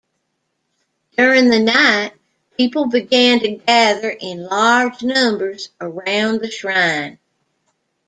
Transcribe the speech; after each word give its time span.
During 1.15 1.49
the 1.51 1.59
night, 1.59 2.13
people 2.57 2.87
began 2.87 3.39
to 3.41 3.49
gather 3.51 4.09
in 4.09 4.43
large 4.47 5.03
numbers 5.03 5.69
around 5.79 6.41
the 6.41 6.49
shrine. 6.49 7.19